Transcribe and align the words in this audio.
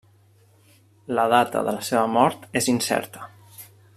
La 1.19 1.25
data 1.33 1.61
de 1.69 1.75
la 1.77 1.85
seva 1.91 2.07
mort 2.17 2.49
és 2.63 2.71
incerta. 2.75 3.31